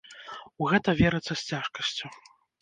[0.63, 2.07] У гэта верыцца з цяжкасцю.